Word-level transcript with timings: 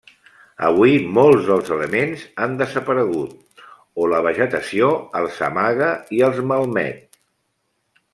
Avui 0.67 0.93
molts 1.17 1.49
dels 1.49 1.67
elements 1.75 2.23
han 2.45 2.55
desaparegut, 2.61 3.61
o 4.01 4.07
la 4.15 4.21
vegetació 4.29 4.89
els 5.21 5.37
amaga 5.49 5.91
i 6.21 6.27
els 6.29 6.41
malmet. 6.53 7.21